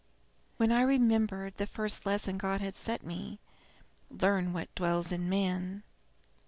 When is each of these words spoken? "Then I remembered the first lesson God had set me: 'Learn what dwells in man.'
"Then 0.57 0.71
I 0.71 0.81
remembered 0.81 1.57
the 1.57 1.67
first 1.67 2.07
lesson 2.07 2.39
God 2.39 2.59
had 2.59 2.73
set 2.75 3.03
me: 3.03 3.39
'Learn 4.09 4.51
what 4.51 4.73
dwells 4.73 5.11
in 5.11 5.29
man.' 5.29 5.83